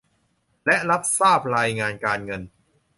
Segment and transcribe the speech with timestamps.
[0.65, 2.41] และรับทราบรายงานการเงิน